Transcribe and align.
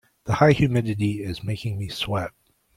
The 0.23 0.33
high 0.33 0.53
humidity 0.53 1.21
is 1.23 1.43
making 1.43 1.77
me 1.77 1.87
sweat. 1.87 2.31